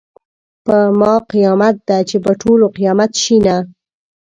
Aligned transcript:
په 0.65 0.75
ما 0.99 1.13
قیامت 1.31 1.75
ده 1.87 1.97
چې 2.09 2.17
په 2.25 2.31
ټولو 2.41 2.65
قیامت 2.77 3.11
شینه. 3.23 3.57